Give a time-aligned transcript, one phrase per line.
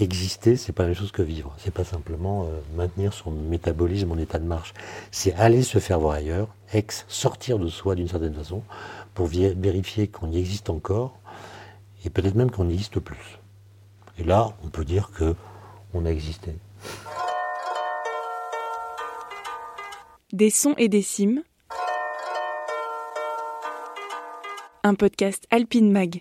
[0.00, 1.54] exister, c'est pas la même chose que vivre.
[1.58, 4.74] C'est pas simplement euh, maintenir son métabolisme en état de marche.
[5.10, 8.62] C'est aller se faire voir ailleurs, ex, sortir de soi d'une certaine façon,
[9.14, 11.18] pour vérifier qu'on y existe encore,
[12.04, 13.38] et peut-être même qu'on n'existe plus.
[14.18, 15.34] Et là, on peut dire que
[15.92, 16.56] on a existé.
[20.32, 21.42] Des sons et des cimes.
[24.82, 26.20] Un podcast Alpine Mag.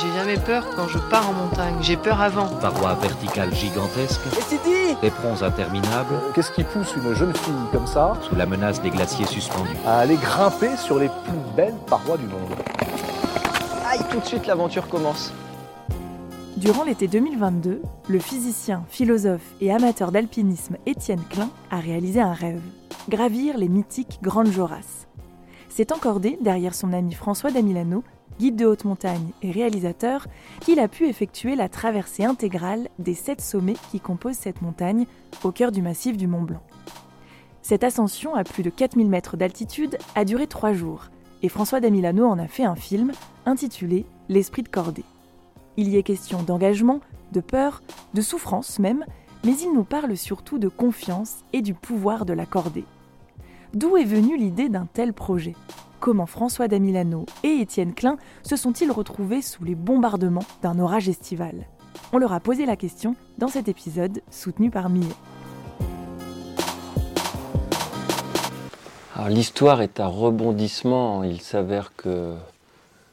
[0.00, 1.74] J'ai jamais peur quand je pars en montagne.
[1.82, 2.46] J'ai peur avant.
[2.46, 4.20] Parois verticales gigantesques.
[4.38, 6.14] Et c'est dit Éperons interminables.
[6.14, 9.76] Euh, Qu'est-ce qui pousse une jeune fille comme ça Sous la menace des glaciers suspendus.
[9.86, 12.54] À aller grimper sur les plus belles parois du monde.
[13.86, 15.34] Aïe, tout de suite l'aventure commence.
[16.56, 22.62] Durant l'été 2022, le physicien, philosophe et amateur d'alpinisme Étienne Klein a réalisé un rêve
[23.08, 25.08] gravir les mythiques Grandes Jorasses.
[25.68, 28.02] C'est encordé derrière son ami François Damilano
[28.40, 30.26] guide de haute montagne et réalisateur,
[30.60, 35.04] qu'il a pu effectuer la traversée intégrale des sept sommets qui composent cette montagne
[35.44, 36.62] au cœur du massif du Mont Blanc.
[37.60, 41.10] Cette ascension à plus de 4000 mètres d'altitude a duré trois jours
[41.42, 43.12] et François Damilano en a fait un film
[43.44, 45.04] intitulé L'esprit de cordée.
[45.76, 47.00] Il y est question d'engagement,
[47.32, 47.82] de peur,
[48.14, 49.04] de souffrance même,
[49.44, 52.84] mais il nous parle surtout de confiance et du pouvoir de la cordée.
[53.74, 55.56] D'où est venue l'idée d'un tel projet?
[56.00, 61.66] Comment François Damilano et Étienne Klein se sont-ils retrouvés sous les bombardements d'un orage estival?
[62.12, 65.14] On leur a posé la question dans cet épisode soutenu par Millet.
[69.28, 71.22] L'histoire est un rebondissement.
[71.24, 72.34] Il s'avère que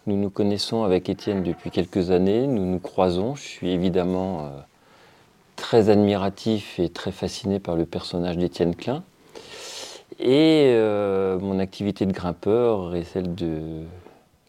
[0.05, 3.35] nous nous connaissons avec Étienne depuis quelques années, nous nous croisons.
[3.35, 4.49] Je suis évidemment euh,
[5.57, 9.03] très admiratif et très fasciné par le personnage d'Étienne Klein.
[10.19, 13.83] Et euh, mon activité de grimpeur et celle de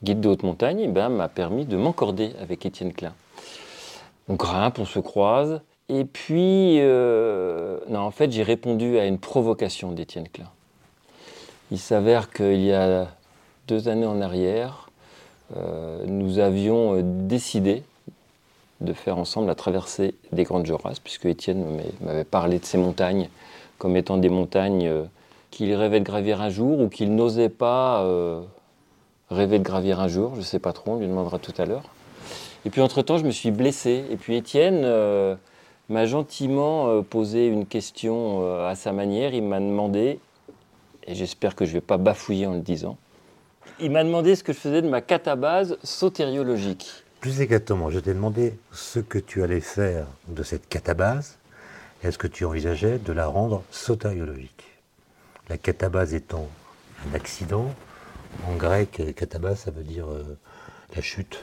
[0.03, 3.13] guide de haute montagne eh ben, m'a permis de m'encorder avec Étienne Klein.
[4.29, 5.61] On grimpe, on se croise.
[5.91, 10.51] Et puis, euh, non, en fait, j'ai répondu à une provocation d'Étienne Klein.
[11.71, 13.09] Il s'avère qu'il y a
[13.67, 14.89] deux années en arrière,
[15.57, 17.83] euh, nous avions décidé
[18.81, 21.65] de faire ensemble la traversée des Grandes Jorasses, puisque Étienne
[22.01, 23.29] m'avait parlé de ces montagnes
[23.79, 24.91] comme étant des montagnes
[25.51, 28.43] qu'il rêvait de gravir un jour ou qu'il n'osait pas euh,
[29.31, 31.67] rêver de gravir un jour, je ne sais pas trop, on lui demandera tout à
[31.67, 31.85] l'heure.
[32.65, 34.05] Et puis entre-temps, je me suis blessé.
[34.11, 35.35] Et puis Étienne euh,
[35.89, 39.35] m'a gentiment euh, posé une question à sa manière.
[39.35, 40.21] Il m'a demandé,
[41.07, 42.99] et j'espère que je ne vais pas bafouiller en le disant,
[43.81, 47.05] il m'a demandé ce que je faisais de ma catabase sotériologique.
[47.21, 51.39] Plus exactement, je t'ai demandé ce que tu allais faire de cette catabase.
[52.05, 54.68] Est-ce que tu envisageais de la rendre sotériologique?
[55.49, 56.49] La catabase étant
[57.09, 57.75] un accident.
[58.47, 60.39] En grec, catabase, ça veut dire euh,
[60.95, 61.39] la chute.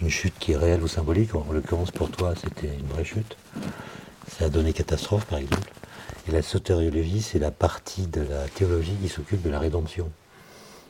[0.00, 1.34] Une chute qui est réelle ou symbolique.
[1.34, 3.36] En l'occurrence, pour toi, c'était une vraie chute.
[4.28, 5.70] Ça a donné catastrophe, par exemple.
[6.26, 10.10] Et la sotériologie, c'est la partie de la théologie qui s'occupe de la rédemption.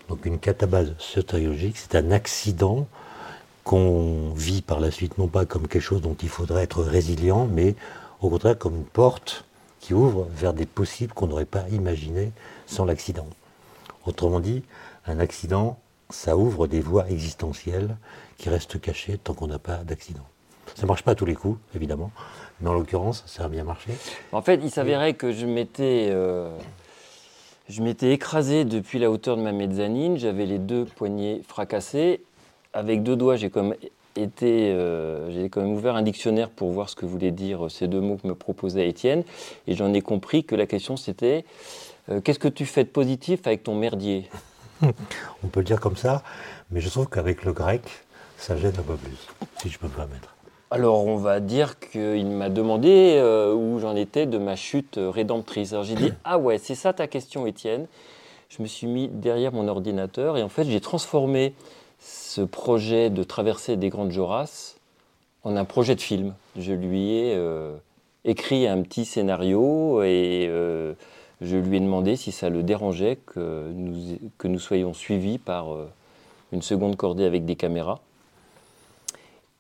[0.08, 2.86] Donc une catabase sotériologique, c'est un accident
[3.64, 7.46] qu'on vit par la suite, non pas comme quelque chose dont il faudrait être résilient,
[7.50, 7.74] mais
[8.20, 9.44] au contraire comme une porte
[9.84, 12.32] qui ouvre vers des possibles qu'on n'aurait pas imaginés
[12.64, 13.26] sans l'accident.
[14.06, 14.62] Autrement dit,
[15.06, 15.78] un accident,
[16.08, 17.94] ça ouvre des voies existentielles
[18.38, 20.24] qui restent cachées tant qu'on n'a pas d'accident.
[20.74, 22.12] Ça ne marche pas à tous les coups, évidemment,
[22.62, 23.90] mais en l'occurrence, ça a bien marché.
[24.32, 26.48] En fait, il s'avérait que je m'étais, euh,
[27.68, 32.22] je m'étais écrasé depuis la hauteur de ma mezzanine, j'avais les deux poignets fracassés.
[32.72, 33.74] Avec deux doigts, j'ai comme
[34.18, 38.00] euh, j'ai quand même ouvert un dictionnaire pour voir ce que voulaient dire ces deux
[38.00, 39.24] mots que me proposait Étienne,
[39.66, 41.44] et j'en ai compris que la question c'était
[42.10, 44.28] euh, qu'est-ce que tu fais de positif avec ton merdier?
[44.82, 46.22] On peut le dire comme ça,
[46.70, 47.82] mais je trouve qu'avec le grec,
[48.36, 49.28] ça gêne un peu plus,
[49.60, 50.34] si je peux me permettre.
[50.70, 55.72] Alors on va dire qu'il m'a demandé euh, où j'en étais de ma chute rédemptrice.
[55.72, 57.86] Alors j'ai dit ah ouais c'est ça ta question Étienne.
[58.48, 61.54] Je me suis mis derrière mon ordinateur et en fait j'ai transformé
[62.04, 64.76] ce projet de traverser des Grandes Jorasses
[65.42, 66.34] en un projet de film.
[66.58, 67.74] Je lui ai euh,
[68.24, 70.92] écrit un petit scénario et euh,
[71.40, 75.72] je lui ai demandé si ça le dérangeait que nous, que nous soyons suivis par
[75.72, 75.88] euh,
[76.52, 78.00] une seconde cordée avec des caméras.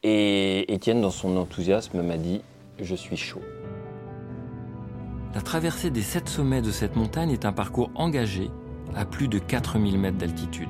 [0.02, 2.42] Et Étienne, dans son enthousiasme, m'a dit
[2.78, 3.40] Je suis chaud.
[5.34, 8.50] La traversée des sept sommets de cette montagne est un parcours engagé
[8.94, 10.68] à plus de 4000 mètres d'altitude.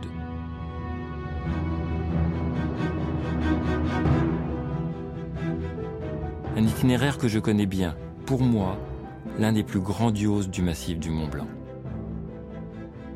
[6.56, 7.96] Un itinéraire que je connais bien,
[8.26, 8.76] pour moi,
[9.38, 11.49] l'un des plus grandioses du massif du Mont Blanc.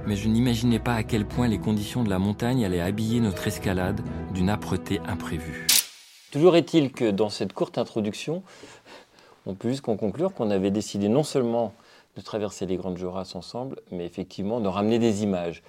[0.06, 3.46] Mais je n'imaginais pas à quel point les conditions de la montagne allaient habiller notre
[3.46, 4.00] escalade
[4.34, 5.66] d'une âpreté imprévue.
[6.30, 8.42] Toujours est-il que dans cette courte introduction,
[9.46, 11.72] on peut jusqu'en conclure qu'on avait décidé non seulement
[12.16, 15.62] de traverser les Grandes Jorasses ensemble, mais effectivement de ramener des images.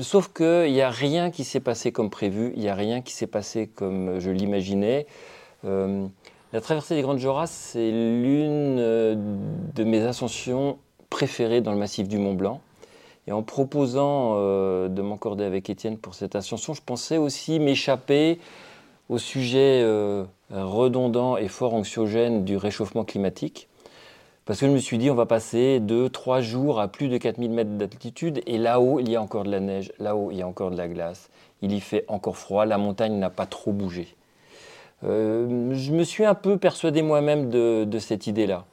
[0.00, 3.12] Sauf qu'il n'y a rien qui s'est passé comme prévu, il n'y a rien qui
[3.12, 5.06] s'est passé comme je l'imaginais.
[5.66, 6.06] Euh,
[6.54, 9.14] la traversée des Grandes Jorasses, c'est l'une euh,
[9.74, 10.78] de mes ascensions
[11.10, 12.62] préférées dans le massif du Mont Blanc.
[13.26, 18.38] Et en proposant euh, de m'accorder avec Étienne pour cette ascension, je pensais aussi m'échapper
[19.10, 19.84] au sujet
[20.50, 23.68] redondant et fort anxiogène du réchauffement climatique.
[24.44, 27.50] Parce que je me suis dit, on va passer 2-3 jours à plus de 4000
[27.50, 30.48] mètres d'altitude, et là-haut, il y a encore de la neige, là-haut, il y a
[30.48, 31.30] encore de la glace,
[31.62, 34.16] il y fait encore froid, la montagne n'a pas trop bougé.
[35.04, 38.64] Euh, je me suis un peu persuadé moi-même de, cette idée-là.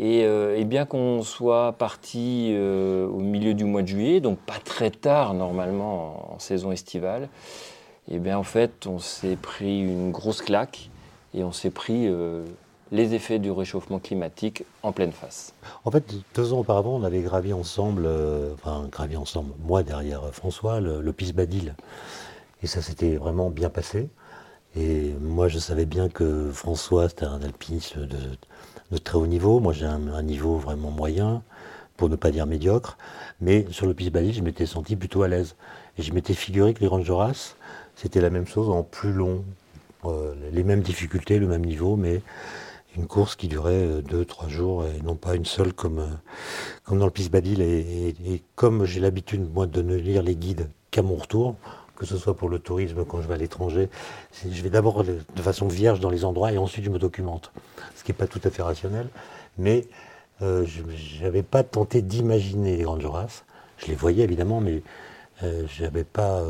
[0.00, 4.58] Euh, et, bien qu'on soit parti euh, au milieu du mois de juillet, donc pas
[4.64, 7.28] très tard normalement en, saison estivale,
[8.10, 10.90] et bien en fait on s'est pris une grosse claque
[11.32, 12.08] et on s'est pris
[12.94, 15.52] les effets du réchauffement climatique en pleine face.
[15.84, 16.04] En fait,
[16.34, 21.02] deux ans auparavant, on avait gravi ensemble, euh, enfin gravi ensemble, moi derrière François, le,
[21.02, 21.74] le Badil.
[22.62, 24.08] Et ça s'était vraiment bien passé.
[24.76, 29.58] Et moi, je savais bien que François, c'était un alpiniste de, très haut niveau.
[29.58, 31.42] Moi, j'ai un, niveau vraiment moyen,
[31.96, 32.96] pour ne pas dire médiocre.
[33.40, 35.56] Mais sur le Badil, je m'étais senti plutôt à l'aise.
[35.98, 37.56] Et je m'étais figuré que les Jorasses,
[37.96, 39.44] c'était la même chose en plus long.
[40.04, 42.20] Euh, les mêmes difficultés, le même niveau, mais
[42.96, 46.06] une course qui durait 2-3 euh, jours et non pas une seule comme, euh,
[46.84, 47.60] comme dans le Piste Badil.
[47.60, 51.56] Et, comme j'ai l'habitude, moi, de ne lire les guides qu'à mon retour,
[51.96, 53.88] que ce soit pour le tourisme quand je vais à l'étranger,
[54.48, 57.52] je vais d'abord de façon vierge dans les endroits et ensuite je me documente.
[57.94, 59.08] Ce qui n'est pas tout à fait rationnel.
[59.58, 59.86] Mais
[60.42, 63.44] euh, je n'avais pas tenté d'imaginer les grandes Jorasses.
[63.78, 64.82] Je les voyais évidemment, mais
[65.42, 66.42] je n'avais pas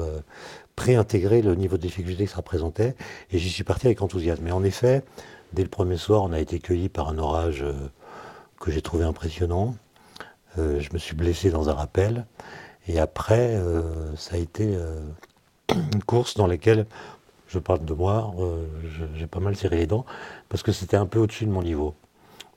[0.77, 2.95] préintégré le niveau de difficulté que ça représentait.
[3.33, 4.43] Et j'y suis parti avec enthousiasme.
[4.45, 5.03] Mais en effet,
[5.55, 7.75] Dès le premier soir, on a été cueillis par un orage euh,
[8.59, 9.77] que j'ai trouvé impressionnant.
[10.59, 12.27] Euh, je me suis blessé dans un rappel.
[12.89, 14.77] Et après, euh, ça a été
[15.71, 16.87] une course dans laquelle,
[17.47, 18.35] je parle de moi,
[19.15, 20.05] j'ai pas mal serré les dents,
[20.49, 21.95] parce que c'était un peu au-dessus de mon niveau.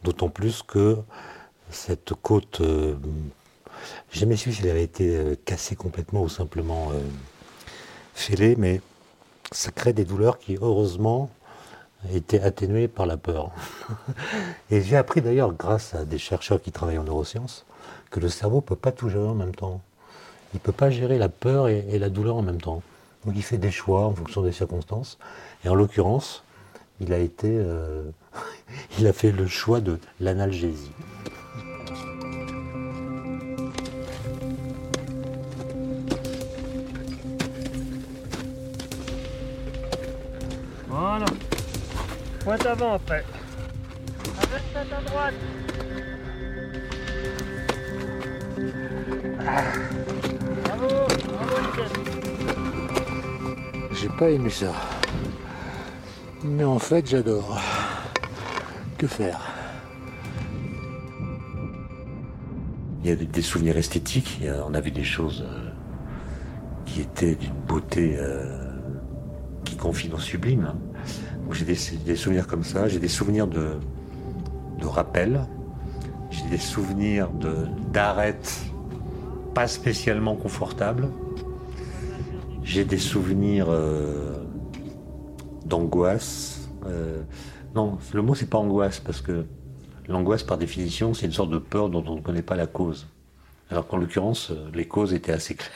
[0.04, 0.98] D'autant plus que
[1.70, 2.64] cette côte,
[4.12, 6.92] j'ai jamais su si elle avait été cassée complètement ou simplement
[8.16, 8.82] fêlée, mais
[9.52, 11.30] ça crée des douleurs qui, heureusement,
[12.14, 13.52] été atténué par la peur.
[14.72, 17.66] Et j'ai appris d'ailleurs, grâce à des chercheurs qui travaillent en neurosciences,
[18.10, 19.82] que le cerveau ne peut pas tout gérer en même temps.
[20.54, 22.82] Il ne peut pas gérer la peur et, la douleur en même temps.
[23.26, 25.18] Donc il fait des choix en fonction des circonstances.
[25.66, 26.44] Et en l'occurrence,
[27.02, 28.04] il a été, euh,
[29.00, 30.92] il a fait le choix de l'analgésie.
[40.88, 41.26] Voilà.
[42.48, 43.26] Pointe avant après.
[44.38, 45.34] Avec tête à droite.
[50.64, 50.88] Bravo,
[51.34, 51.58] bravo
[53.92, 54.72] J'ai pas aimé ça.
[56.46, 57.60] Mais en fait, j'adore.
[58.98, 59.42] Que faire?
[63.04, 65.70] Il y a des souvenirs esthétiques, on a vu des choses euh,
[66.86, 68.72] qui étaient d'une beauté euh,
[69.66, 70.74] qui confine au sublime.
[71.52, 73.74] J'ai des, souvenirs comme ça, j'ai des souvenirs de,
[74.80, 75.42] de rappel,
[76.30, 77.30] j'ai des souvenirs
[77.92, 78.66] d'arêtes
[79.54, 81.10] pas spécialement confortables,
[82.64, 84.36] j'ai des souvenirs euh,
[85.66, 86.70] d'angoisse.
[86.86, 87.22] Euh,
[87.74, 89.46] non, le mot c'est pas angoisse parce que
[90.08, 93.08] l'angoisse par définition c'est une sorte de peur dont on ne connaît pas la cause.
[93.70, 95.72] Alors qu'en l'occurrence, les causes étaient assez claires.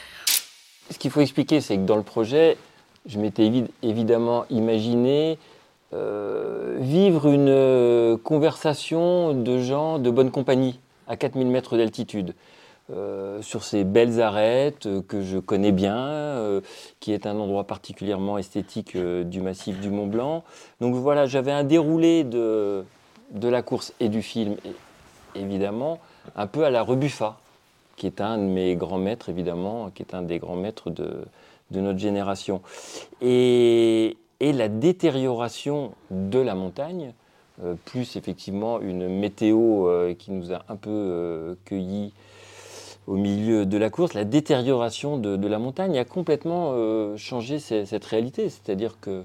[0.90, 2.58] Ce qu'il faut expliquer, c'est que dans le projet,
[3.06, 3.50] je m'étais
[3.82, 5.38] évidemment imaginé
[5.94, 12.34] euh, vivre une euh, conversation de gens de bonne compagnie à 4000 mètres d'altitude.
[12.90, 16.62] Euh, sur ces belles arêtes que je connais bien,
[17.00, 20.44] qui est un endroit particulièrement esthétique du massif du Mont Blanc.
[20.82, 22.84] Donc voilà, j'avais un déroulé de,
[23.32, 24.56] de la course et du film,
[25.36, 26.00] évidemment,
[26.36, 27.38] un peu à la Rebuffa,
[27.96, 31.24] qui est un de mes grands maîtres, évidemment, qui est un des grands maîtres de,
[31.72, 32.62] de notre génération.
[33.22, 37.14] Et, et la détérioration de la montagne,
[37.64, 42.12] euh, plus effectivement une météo euh, qui nous a un peu euh, cueillis
[43.06, 46.76] au milieu de la course, la détérioration de, la montagne a complètement
[47.18, 48.48] changé cette réalité.
[48.48, 49.24] C'est-à-dire que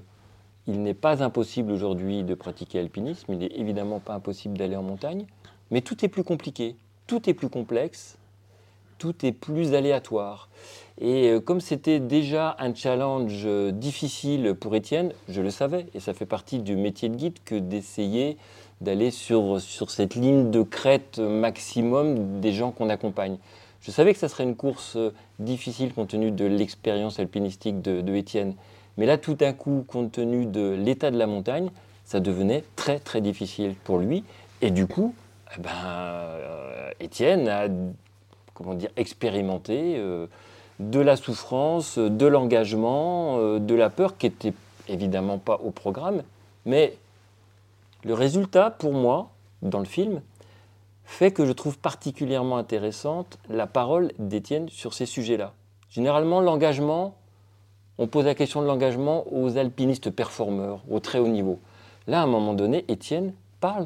[0.65, 4.81] il n'est pas impossible aujourd'hui de pratiquer l'alpinisme, il n'est évidemment pas impossible d'aller en
[4.81, 5.25] montagne,
[5.69, 8.17] mais tout est plus compliqué, tout est plus complexe,
[8.97, 10.49] tout est plus aléatoire.
[10.99, 15.99] Et euh, comme c'était déjà un challenge euh, difficile pour Étienne, je le savais, et
[15.99, 18.37] ça fait partie du métier de guide que d'essayer
[18.81, 23.37] d'aller sur, sur cette ligne de crête maximum des gens qu'on accompagne.
[23.81, 28.15] Je savais que ça serait une course euh, difficile compte tenu de l'expérience alpinistique de,
[28.15, 28.55] Étienne.
[28.97, 31.69] Mais là, tout d'un coup, compte tenu de l'état de la montagne,
[32.03, 34.23] ça devenait très très difficile pour lui.
[34.61, 35.13] Et du coup,
[35.55, 36.25] eh ben,
[36.99, 37.67] Étienne a
[38.57, 40.25] comment dire, expérimenté euh,
[40.79, 44.53] de la souffrance, de l'engagement, euh, de la peur, qui n'était
[44.87, 46.23] évidemment pas au programme.
[46.65, 46.97] Mais
[48.03, 49.29] le résultat, pour moi,
[49.61, 50.21] dans le film,
[51.05, 55.53] fait que je trouve particulièrement intéressante la parole d'Étienne sur ces sujets-là.
[55.91, 57.15] Généralement, l'engagement,
[57.99, 61.59] on pose la question de l'engagement aux alpinistes performeurs, au très haut niveau.
[62.07, 63.33] Là, à un moment donné, Étienne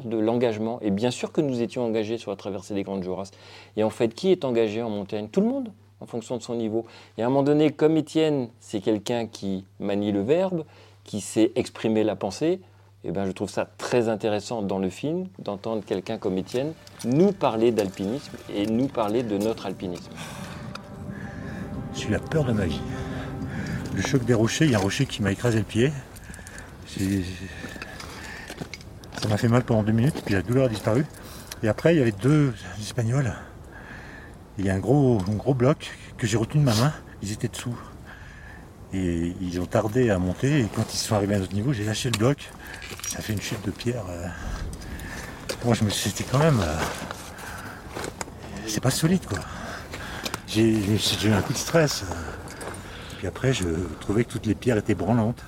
[0.04, 0.78] de l'engagement.
[0.82, 3.32] Et bien sûr que nous étions engagés sur la traversée des Grandes Jorasses.
[3.76, 5.28] Et en fait, qui est engagé en montagne?
[5.28, 5.70] Tout le monde,
[6.00, 6.86] en fonction de son niveau.
[7.18, 10.64] Et à un moment donné, comme Étienne, c'est quelqu'un qui manie le verbe,
[11.04, 12.60] qui sait exprimer la pensée,
[13.04, 16.72] et ben, je trouve ça très intéressant dans le film d'entendre quelqu'un comme Étienne
[17.04, 20.12] nous parler d'alpinisme et nous parler de notre alpinisme.
[22.08, 22.80] Eu la peur de ma vie.
[23.94, 25.92] Le choc des rochers, il y a un rocher qui m'a écrasé le pied.
[29.22, 31.06] Ça m'a fait mal pendant deux minutes, puis la douleur a disparu.
[31.62, 33.32] Et après, il y avait deux Espagnols.
[34.58, 36.92] Il y a un gros, un gros bloc que j'ai retenu de ma main.
[37.22, 37.76] Ils étaient dessous.
[38.92, 40.60] Et ils ont tardé à monter.
[40.60, 42.50] Et quand ils sont arrivés à notre niveau, j'ai lâché le bloc.
[43.08, 44.04] Ça fait une chute de pierre.
[44.10, 44.26] euh.
[45.64, 46.58] Moi, je me suis c'était quand même.
[46.60, 46.76] euh,
[48.66, 49.38] C'est pas solide, quoi.
[50.48, 52.04] J'ai eu un coup de stress.
[53.18, 53.68] Puis après, je
[54.00, 55.42] trouvais que toutes les pierres étaient branlantes.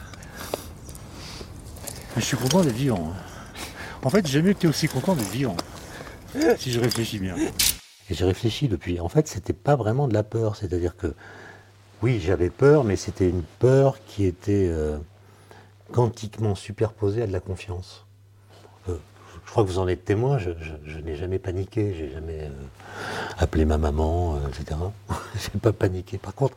[2.15, 3.13] Mais je suis content d'être vivant.
[4.05, 5.57] En fait, j'ai jamais été aussi content d'être vivant.
[6.59, 7.37] Si je réfléchis bien.
[7.37, 9.01] Et j'ai réfléchi depuis.
[9.01, 10.57] En fait, c'était pas vraiment de la peur.
[10.57, 11.15] C'est-à-dire que,
[12.03, 14.99] oui, j'avais peur, mais c'était une peur qui était euh,
[15.91, 18.05] quantiquement superposée à de la confiance.
[18.91, 18.97] Euh,
[19.47, 20.37] je crois que vous en êtes témoin.
[20.37, 20.51] Je,
[21.01, 21.95] n'ai jamais paniqué.
[21.97, 22.51] J'ai jamais euh,
[23.39, 24.79] appelé ma maman, etc.
[25.35, 26.19] j'ai pas paniqué.
[26.19, 26.57] Par contre,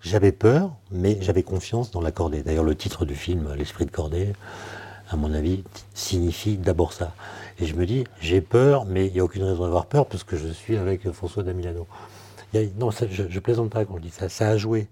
[0.00, 2.42] j'avais peur, mais j'avais confiance dans la cordée.
[2.44, 4.32] D'ailleurs, le titre du film, L'esprit de cordée,
[5.12, 5.62] à mon avis,
[5.94, 7.12] signifie d'abord ça.
[7.60, 10.24] Et je me dis, j'ai peur, mais il n'y a aucune raison d'avoir peur, parce
[10.24, 11.86] que je suis avec François Damilano.
[12.78, 14.28] Non, je, je plaisante pas quand je dis ça.
[14.28, 14.88] Ça a joué.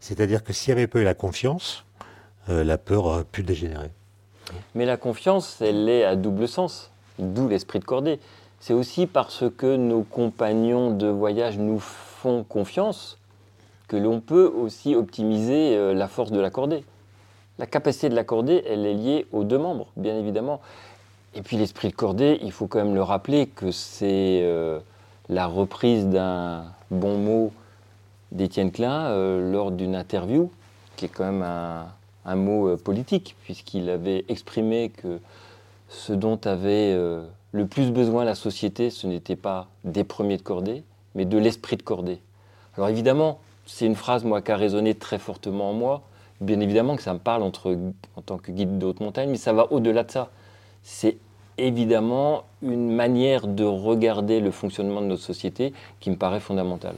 [0.00, 1.84] C'est-à-dire que s'il n'y avait pas eu la confiance,
[2.48, 3.90] euh, la peur aurait pu dégénérer.
[4.74, 8.18] Mais la confiance, elle est à double sens, d'où l'esprit de cordée.
[8.58, 13.18] C'est aussi parce que nos compagnons de voyage nous font confiance
[13.88, 16.84] que l'on peut aussi optimiser euh, la force de la cordée.
[17.60, 20.62] La capacité de la cordée, elle est liée aux deux membres, bien évidemment.
[21.34, 24.80] Et puis l'esprit de cordée, il faut quand même le rappeler que c'est euh,
[25.28, 27.52] la reprise d'un bon mot
[28.32, 30.50] d'Étienne Klein euh, lors d'une interview,
[30.96, 35.20] qui est quand même un, mot euh, politique, puisqu'il avait exprimé que
[35.90, 36.96] ce dont avait
[37.52, 40.82] le plus besoin la société, ce n'était pas des premiers de cordée,
[41.14, 42.20] mais de l'esprit de cordée.
[42.78, 46.02] Alors évidemment, c'est une phrase moi qui a résonné très fortement en moi.
[46.40, 49.52] Bien évidemment que ça me parle en tant que guide de haute montagne, mais ça
[49.52, 50.30] va au-delà de ça.
[50.82, 51.18] C'est
[51.58, 56.96] évidemment une manière de regarder le fonctionnement de notre société qui me paraît fondamentale.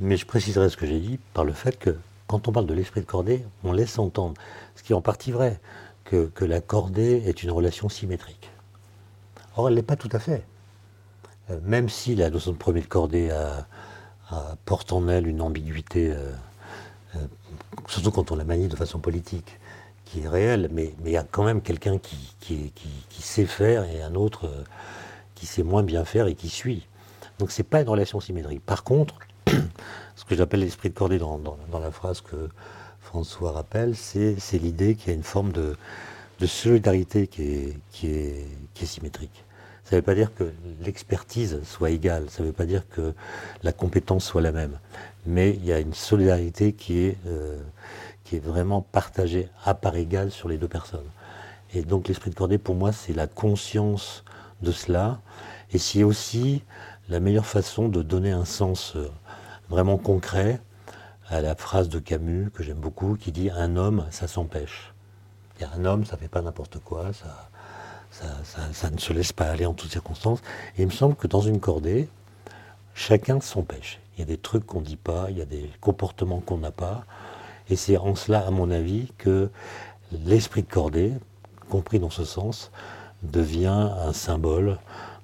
[0.00, 1.96] Mais je préciserai ce que j'ai dit par le fait que
[2.26, 4.34] quand on parle de l'esprit de cordée, on laisse entendre,
[4.74, 5.60] ce qui est en partie vrai,
[6.04, 8.50] que, la cordée est une relation symétrique.
[9.56, 10.44] Or, elle ne l'est pas tout à fait.
[11.50, 13.30] Euh, même si la notion de premier cordée
[14.64, 16.32] porte en elle une ambiguïté, euh,
[17.88, 19.58] surtout quand on la manie de façon politique,
[20.04, 22.72] qui est réelle, mais il y a quand même quelqu'un qui,
[23.10, 24.64] sait faire et un autre euh,
[25.34, 26.86] qui sait moins bien faire et qui suit.
[27.38, 28.62] Donc c'est pas une relation symétrique.
[28.64, 29.14] Par contre,
[30.16, 31.40] ce que j'appelle l'esprit de cordée dans,
[31.72, 32.48] la phrase que
[33.00, 35.76] François rappelle, c'est l'idée qu'il y a une forme de,
[36.44, 39.44] solidarité qui est symétrique.
[39.84, 43.12] Ça ne veut pas dire que l'expertise soit égale, ça ne veut pas dire que
[43.62, 44.78] la compétence soit la même,
[45.26, 47.60] mais il y a une solidarité qui est, euh,
[48.24, 51.08] qui est vraiment partagée à part égale sur les deux personnes.
[51.74, 54.24] Et donc l'esprit de cordée, pour moi, c'est la conscience
[54.62, 55.20] de cela,
[55.72, 56.62] et c'est aussi
[57.08, 59.10] la meilleure façon de donner un sens euh,
[59.68, 60.60] vraiment concret
[61.28, 64.92] à la phrase de Camus que j'aime beaucoup, qui dit un homme, ça s'empêche.
[65.76, 67.12] Un homme, ça fait pas n'importe quoi,
[68.10, 70.40] ça ne se laisse pas aller en toutes circonstances.
[70.76, 72.08] Et il me semble que dans une cordée,
[72.94, 74.01] chacun s'empêche.
[74.16, 76.58] Il y a des trucs qu'on ne dit pas, il y a des comportements qu'on
[76.58, 77.04] n'a pas.
[77.70, 79.50] Et c'est en cela, à mon avis, que
[80.26, 81.12] l'esprit de cordée,
[81.70, 82.70] compris dans ce sens,
[83.22, 84.78] devient un symbole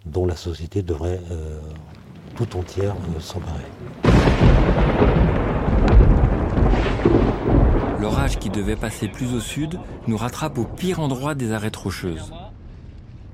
[0.06, 1.60] dont la société devrait euh,
[2.36, 3.66] tout entière euh, s'emparer.
[8.00, 12.32] L'orage qui devait passer plus au sud nous rattrape au pire endroit des arêtes rocheuses.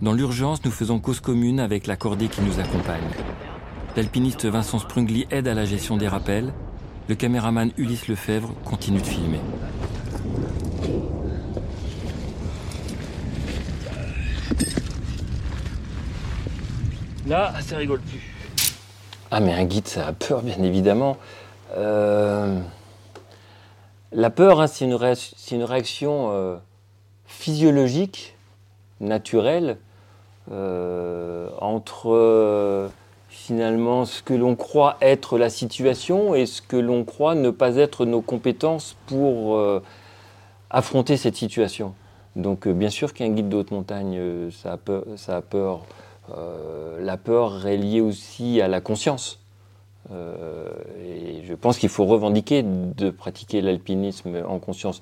[0.02, 3.00] Dans l'urgence, nous faisons cause commune avec la cordée qui nous accompagne.
[3.96, 6.52] L'alpiniste Vincent Sprungli aide à la gestion des rappels.
[7.08, 9.38] Le caméraman Ulysse Lefebvre continue de filmer.
[17.28, 18.34] Là, ça rigole plus.
[19.30, 21.16] Ah mais un guide, ça a peur, bien évidemment.
[21.76, 22.60] Euh,
[24.10, 26.56] La peur, hein, c'est une, réaction euh,
[27.26, 28.36] physiologique,
[28.98, 29.78] naturelle,
[30.50, 32.88] euh, entre euh,
[33.35, 37.76] finalement ce que l'on croit être la situation et ce que l'on croit ne pas
[37.76, 39.83] être nos compétences pour euh,
[40.71, 41.95] affronter cette situation.
[42.37, 44.73] Donc euh, bien sûr qu'un guide de haute montagne, euh, ça
[45.37, 45.85] a peur.
[47.00, 49.41] La peur est liée aussi à la conscience.
[50.11, 55.00] Et je pense qu'il faut revendiquer de pratiquer l'alpinisme en conscience.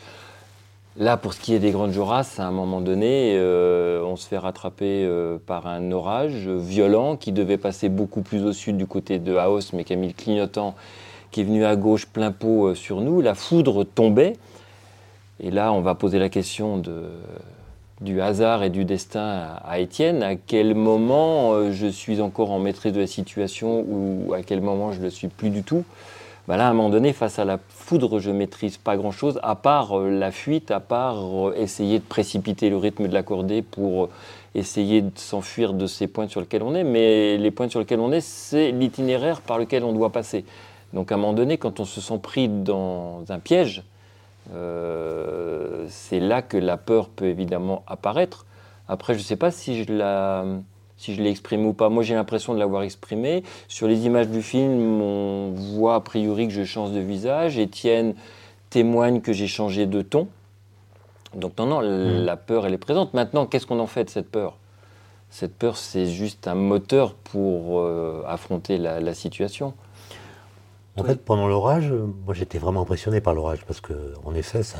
[0.98, 4.28] Là, pour ce qui est des Grandes Jorasses, à un moment donné, euh, on se
[4.28, 8.86] fait rattraper euh, par un orage violent qui devait passer beaucoup plus au sud du
[8.86, 10.74] côté de Haos, mais qui a mis le clignotant
[11.30, 13.22] qui est venu à gauche plein pot euh, sur nous.
[13.22, 14.34] La foudre tombait.
[15.40, 16.82] Et là, on va poser la question
[18.02, 20.22] du hasard et du destin à, à Étienne.
[20.22, 24.92] À quel moment je suis encore en maîtrise de la situation ou à quel moment
[24.92, 25.84] je ne le suis plus du tout?
[26.48, 29.54] Bah Là, à un moment donné, face à la foudre, je maîtrise pas grand-chose, à
[29.54, 33.62] part euh, la fuite, à part euh, essayer de précipiter le rythme de la cordée
[33.62, 34.10] pour euh,
[34.56, 36.82] essayer de s'enfuir de ces points sur lesquels on est.
[36.82, 40.44] Mais les points sur lesquels on est, c'est l'itinéraire par lequel on doit passer.
[40.92, 43.84] Donc à un moment donné, quand on se sent pris dans un piège,
[45.88, 48.44] c'est là que la peur peut évidemment apparaître.
[48.88, 50.44] Après, je ne sais pas si je la,
[51.02, 51.88] si je l'ai exprimé ou pas.
[51.88, 53.42] Moi, j'ai l'impression de l'avoir exprimé.
[53.66, 57.58] Sur les images du film, on voit a priori que je change de visage.
[57.58, 58.14] Étienne
[58.70, 60.28] témoigne que j'ai changé de ton.
[61.34, 63.14] Donc non, non, la peur, elle est présente.
[63.14, 64.58] Maintenant, qu'est-ce qu'on en fait de cette peur?
[65.28, 69.74] Cette peur, c'est juste un moteur pour euh, affronter la, la situation.
[70.98, 74.62] En fait, pendant l'orage, euh, moi j'étais vraiment impressionné par l'orage parce que, en effet,
[74.62, 74.78] ça,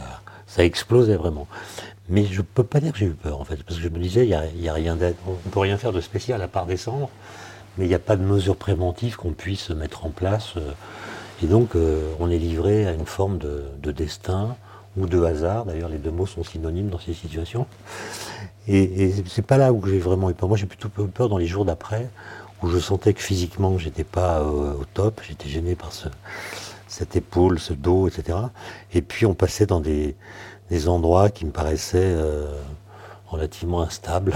[0.55, 1.47] ça explosait vraiment.
[2.11, 3.99] Mais je peux pas dire que j'ai eu peur en fait, parce que je me
[3.99, 7.09] disais, il y a, rien on peut rien faire de spécial à part descendre,
[7.79, 10.55] mais il n'y a pas de mesures préventives qu'on puisse mettre en place.
[10.59, 10.73] euh,
[11.43, 14.57] Et donc, euh, on est livré à une forme de, de destin
[14.99, 15.65] ou de hasard.
[15.65, 17.67] D'ailleurs, les deux mots sont synonymes dans ces situations.
[18.69, 20.49] Et, et c'est pas là où j'ai vraiment eu peur.
[20.49, 22.11] Moi, j'ai plutôt eu peur dans les jours d'après,
[22.62, 25.23] où je sentais que physiquement, j'étais pas euh, au top.
[25.27, 26.09] J'étais gêné par ce,
[26.92, 28.38] cette épaule, ce dos, etc.
[28.92, 30.14] Et puis, on passait dans des,
[30.68, 32.52] des endroits qui me paraissaient euh,
[33.28, 34.35] relativement instables.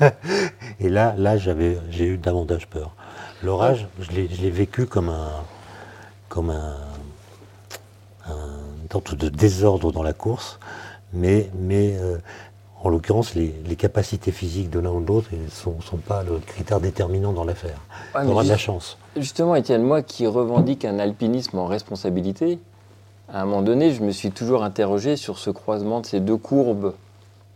[0.80, 2.94] Et là, là, j'avais, j'ai eu davantage peur.
[3.42, 5.32] L'orage, je l'ai, vécu comme un,
[6.30, 6.76] comme un,
[8.26, 10.58] un- une sorte de désordre dans la course,
[11.12, 12.16] mais, mais euh,
[12.82, 16.22] en l'occurrence, les, les capacités physiques de l'un ou de l'autre ne sont, sont pas
[16.22, 17.80] le critère déterminant dans l'affaire.
[18.14, 18.98] Ouais, On aura de la chance.
[19.16, 22.60] Justement, Étienne, moi qui revendique un alpinisme en responsabilité,
[23.32, 26.36] à un moment donné, je me suis toujours interrogé sur ce croisement de ces deux
[26.36, 26.94] courbes,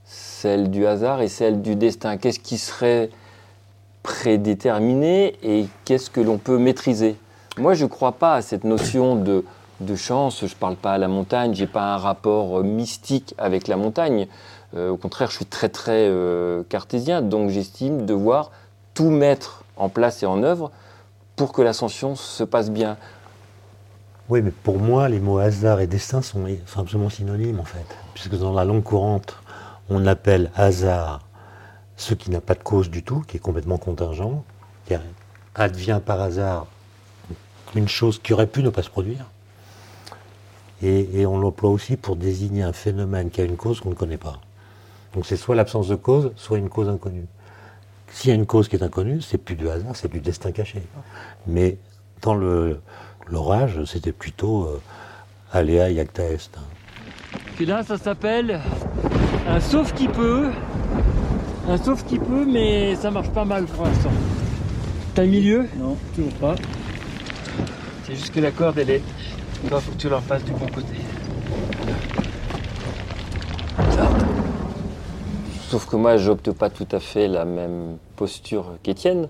[0.05, 2.17] celle du hasard et celle du destin.
[2.17, 3.09] Qu'est-ce qui serait
[4.03, 7.17] prédéterminé et qu'est-ce que l'on peut maîtriser?
[7.59, 9.45] Moi, je ne crois pas à cette notion de,
[9.81, 10.41] de chance.
[10.41, 13.77] Je ne parle pas à la montagne, je n'ai pas un rapport mystique avec la
[13.77, 14.27] montagne.
[14.75, 18.51] Euh, au contraire, je suis très très euh, cartésien, donc j'estime devoir
[18.95, 20.71] tout mettre en place et en œuvre
[21.37, 22.97] pour que l'ascension se passe bien.
[24.29, 27.85] Oui, mais pour moi, les mots hasard et destin sont, absolument synonymes, en fait.
[28.15, 29.37] Puisque dans la langue courante,
[29.91, 31.21] on appelle hasard
[31.97, 34.45] ce qui n'a pas de cause du tout, qui est complètement contingent,
[34.87, 34.95] qui
[35.55, 36.67] advient par hasard
[37.75, 39.27] une chose qui aurait pu ne pas se produire.
[40.83, 44.17] Et on l'emploie aussi pour désigner un phénomène qui a une cause qu'on ne connaît
[44.17, 44.41] pas.
[45.15, 47.27] Donc c'est soit l'absence de cause, soit une cause inconnue.
[48.09, 50.53] S'il y a une cause qui est inconnue, c'est plus du hasard, c'est du destin
[50.53, 50.83] caché.
[51.47, 51.79] Mais
[52.21, 52.81] dans le,
[53.29, 54.81] l'orage, c'était plutôt euh,
[55.53, 56.59] aléa iacta est.
[57.57, 58.61] Puis là, ça s'appelle
[59.49, 60.51] un sauf qui peut.
[61.69, 64.11] Un sauf qui peut, mais ça marche pas mal pour l'instant.
[65.15, 65.69] T'as le milieu?
[65.79, 66.55] Non, toujours pas.
[68.05, 69.03] C'est juste que la corde, elle est.
[69.65, 70.97] Il faut que tu la fasses du bon côté.
[75.73, 79.27] Sauf que moi, j'opte pas tout à fait la même posture qu'Étienne,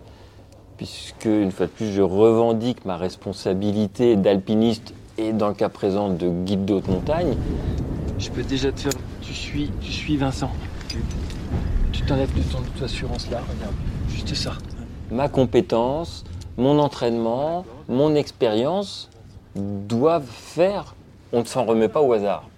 [0.77, 6.09] puisque, une fois de plus, je revendique ma responsabilité d'alpiniste et, dans le cas présent,
[6.09, 7.37] de guide de haute montagne.
[8.19, 8.93] Je peux déjà te faire.
[9.21, 10.51] Tu suis, tu suis Vincent.
[10.89, 13.75] Tu- t'enlèves de ton assurance là, regarde.
[14.09, 14.55] Juste ça.
[15.13, 16.25] Ma compétence,
[16.59, 19.09] mon entraînement, mon expérience
[19.55, 20.97] doivent faire.
[21.33, 22.49] On ne s'en remet pas au hasard.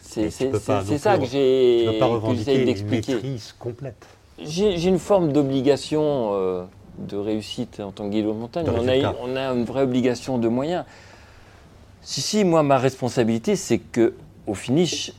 [0.00, 3.14] pas c'est- non c'est ça que une d'expliquer.
[3.14, 4.06] maîtrise complète.
[4.40, 6.64] J'ai une forme d'obligation euh,
[6.98, 8.66] de réussite en tant que guide de montagne.
[8.66, 9.16] De On a, résultat.
[9.22, 10.84] on a une vraie obligation de moyens.
[12.02, 14.14] Si, si, moi, ma responsabilité, c'est que
[14.46, 15.12] au finish,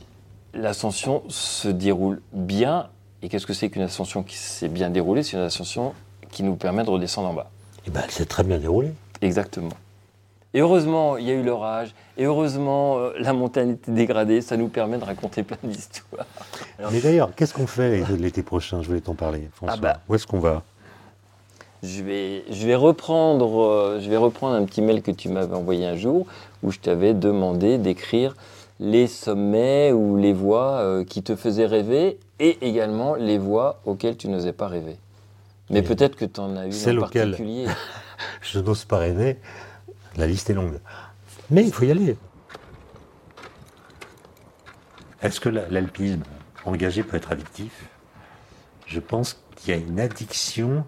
[0.54, 2.88] l'ascension se déroule bien.
[3.22, 5.24] Et qu'est-ce que c'est qu'une ascension qui s'est bien déroulée?
[5.24, 5.94] C'est une ascension
[6.32, 7.50] qui nous permet de redescendre en bas.
[7.86, 8.94] Et ben, elle s'est très bien déroulée.
[9.22, 9.70] Exactement.
[10.54, 11.94] Et heureusement, il y a eu l'orage.
[12.18, 14.42] Et heureusement, euh, la montagne était dégradée.
[14.42, 16.26] Ça nous permet de raconter plein d'histoires.
[16.92, 18.82] Mais d'ailleurs, qu'est-ce qu'on fait l'été prochain?
[18.82, 19.76] Je voulais t'en parler, François.
[19.78, 20.00] Ah bah.
[20.10, 20.64] Où est-ce qu'on va?
[21.84, 25.56] Je vais, je, vais reprendre, euh, je vais reprendre un petit mail que tu m'avais
[25.56, 26.26] envoyé un jour
[26.62, 28.36] où je t'avais demandé d'écrire
[28.82, 34.18] les sommets ou les voies euh, qui te faisaient rêver et également les voies auxquelles
[34.18, 34.98] tu n'osais pas rêver.
[35.70, 37.68] Mais peut-être que tu en as celle en particulier.
[38.42, 39.38] Je n'ose pas rêver.
[40.20, 40.80] La liste est longue.
[41.50, 42.18] Mais il faut y aller.
[45.22, 46.24] Est-ce que la- l'alpinisme
[46.66, 47.88] engagé peut être addictif?
[48.86, 50.86] Je pense qu'il y a une addiction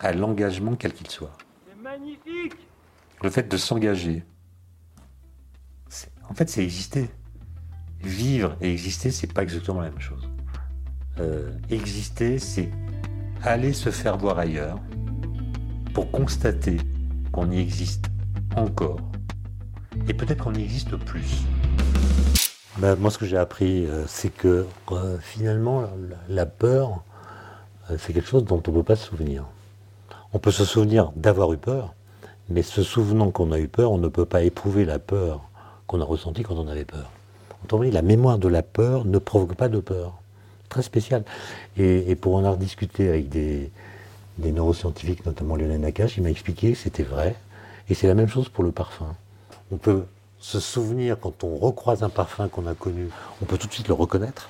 [0.00, 1.32] à l'engagement quel qu'il soit.
[1.66, 2.54] C'est magnifique
[3.22, 4.22] Le fait de s'engager,
[5.88, 7.08] c'est- en fait, c'est exister.
[8.00, 10.28] Vivre et exister, c'est pas exactement la même chose.
[11.20, 12.70] Euh, exister, c'est
[13.44, 14.78] aller se faire voir ailleurs
[15.94, 16.76] pour constater
[17.32, 18.06] qu'on y existe
[18.56, 18.98] encore
[20.08, 21.42] et peut-être qu'on y existe plus.
[22.78, 25.84] Bah, moi, ce que j'ai appris, euh, c'est que euh, finalement,
[26.28, 27.02] la, peur,
[27.90, 29.44] euh, c'est quelque chose dont on ne peut pas se souvenir.
[30.32, 31.94] On peut se souvenir d'avoir eu peur,
[32.48, 35.42] mais se souvenant qu'on a eu peur, on ne peut pas éprouver la peur
[35.86, 37.10] qu'on a ressentie quand on avait peur.
[37.64, 40.14] Autrement dit, la mémoire de la peur ne provoque pas de peur.
[40.70, 41.22] Très spécial.
[41.76, 43.70] Et, pour en avoir discuté avec des,
[44.38, 47.36] des neuroscientifiques, notamment Lionel Nakache, il m'a expliqué que c'était vrai.
[47.92, 49.14] Et c'est la même chose pour le parfum.
[49.70, 50.06] On peut
[50.38, 53.08] se souvenir quand on recroise un parfum qu'on a connu,
[53.42, 54.48] on peut tout de suite le reconnaître.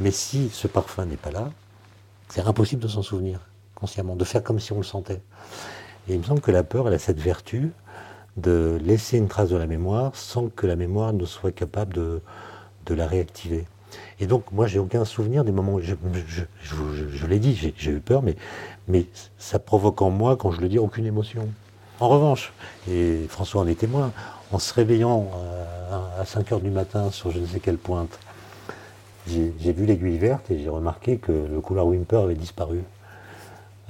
[0.00, 1.50] Mais si ce parfum n'est pas là,
[2.30, 3.40] c'est impossible de s'en souvenir
[3.74, 5.20] consciemment, de faire comme si on le sentait.
[6.08, 7.72] Et il me semble que la peur, elle a cette vertu
[8.38, 12.22] de laisser une trace de la mémoire sans que la mémoire ne soit capable de,
[12.86, 13.66] de la réactiver.
[14.18, 15.94] Et donc, moi, j'ai aucun souvenir des moments où je,
[16.26, 18.36] je, je, je- je l'ai dit, j'ai- j'ai eu peur, mais,
[18.88, 19.04] mais
[19.36, 21.46] ça provoque en moi, quand je le dis, aucune émotion.
[22.00, 22.52] En revanche,
[22.88, 24.12] et François en est témoin,
[24.52, 28.20] en se réveillant euh, à 5 heures du matin sur je ne sais quelle pointe,
[29.26, 32.82] j'ai vu l'aiguille verte et j'ai remarqué que le couloir Wimper avait disparu.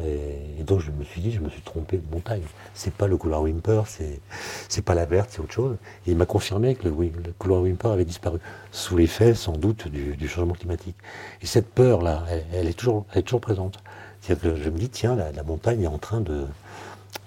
[0.02, 2.42] Et, donc je me suis dit, je me suis trompé de montagne.
[2.72, 5.76] C'est pas le couloir Wimper, c'est pas la verte, c'est autre chose.
[6.06, 8.38] Et il m'a confirmé que le, couloir Wimper avait disparu,
[8.72, 10.96] sous l'effet sans doute du, changement climatique.
[11.42, 13.82] Et cette peur-là, elle, elle est toujours, elle est toujours présente.
[14.22, 16.46] C'est-à-dire que je me dis, tiens, la montagne est en train de,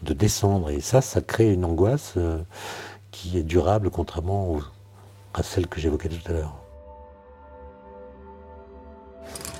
[0.04, 0.70] de descendre.
[0.70, 2.39] Et ça, ça crée une angoisse euh,
[3.12, 4.63] qui est durable, contrairement aux-
[5.34, 6.56] à celle que j'évoquais tout à l'heure.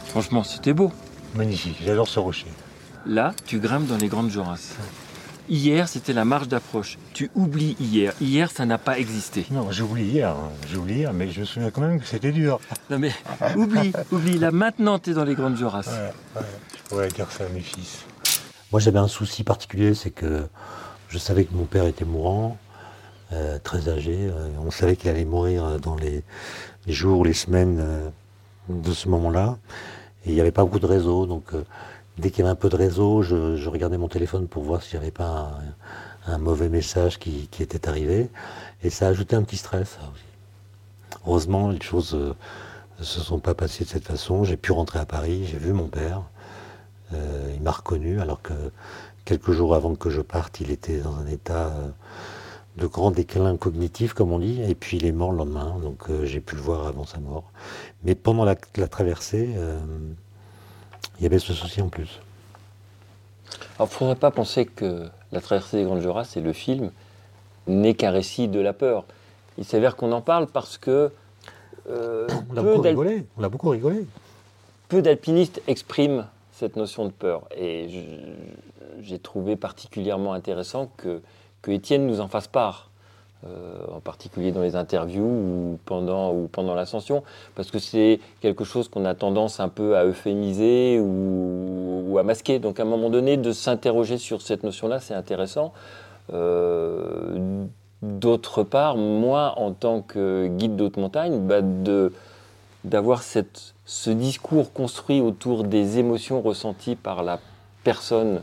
[0.08, 0.92] Franchement, c'était beau.
[1.36, 2.48] Magnifique, j'adore ce rocher.
[3.06, 4.76] Là, tu grimpes dans les grandes Jorasses.
[5.50, 6.98] Hier, c'était la marche d'approche.
[7.14, 8.14] Tu oublies hier.
[8.22, 9.46] Hier, ça n'a pas existé.
[9.52, 10.50] Non, j'ai oublié hier, hein.
[10.70, 12.60] j'ai oublié hier, mais je me souviens quand même que c'était dur.
[12.90, 13.12] Non mais,
[13.58, 14.38] oublie, oublie.
[14.38, 15.90] Là, maintenant, tu es dans les grandes Jorasses.
[16.36, 18.06] Je pourrais dire ça à mes fils.
[18.72, 20.48] Moi, j'avais un souci particulier, c'est que
[21.10, 22.58] je savais que mon père était mourant,
[23.34, 24.16] euh, très âgé.
[24.18, 26.24] euh, on savait qu'il allait mourir euh, dans les,
[26.88, 27.84] les jours, les semaines
[28.70, 29.58] de ce moment-là.
[30.26, 31.52] Et il n'y avait pas beaucoup de réseau, donc
[32.18, 35.00] dès qu'il y avait un peu de réseau, je, regardais mon téléphone pour voir s'il
[35.00, 35.52] n'y avait pas
[36.28, 38.30] un, mauvais message qui, était arrivé.
[38.84, 40.24] Et ça a ajouté un petit stress, ça aussi.
[41.26, 44.46] Heureusement, les choses ne se sont pas passées de cette façon.
[44.46, 46.22] J'ai pu rentrer à Paris, j'ai vu mon père.
[47.14, 48.54] Euh, il m'a reconnu alors que
[49.26, 51.90] quelques jours avant que je parte, il était dans un état euh,
[52.78, 56.10] de grand déclin cognitif, comme on dit, et puis il est mort le lendemain, donc
[56.10, 57.44] euh, j'ai pu le voir avant sa mort.
[58.04, 59.78] Mais pendant la, la traversée, euh,
[61.20, 62.20] il y avait ce souci en plus.
[63.78, 66.92] Alors, il ne faudrait pas penser que La traversée des Grandes Jorasses et le film
[67.68, 69.06] n'est qu'un récit de la peur.
[69.58, 71.12] Il s'avère qu'on en parle parce que
[71.90, 74.06] euh, On a beaucoup rigolé, on a beaucoup rigolé.
[74.88, 76.26] peu d'alpinistes expriment
[76.62, 77.48] cette notion de peur.
[77.58, 77.88] Et
[79.02, 81.20] j'ai trouvé particulièrement intéressant que,
[81.64, 82.92] que Étienne nous en fasse part,
[83.48, 87.24] euh, en particulier dans les interviews ou pendant, ou pendant l'ascension,
[87.56, 92.60] parce que c'est quelque chose qu'on a tendance un peu à euphémiser ou, à masquer.
[92.60, 95.74] Donc à un moment donné, de s'interroger sur cette notion-là, c'est intéressant.
[96.32, 97.66] Euh,
[98.02, 101.62] D'autre part, moi, en tant que guide d'haute montagne, bah,
[102.84, 107.42] d'avoir cette, ce discours construit autour des émotions ressenties par la
[107.84, 108.42] personne